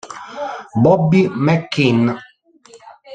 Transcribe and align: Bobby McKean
Bobby 0.81 1.29
McKean 1.29 2.17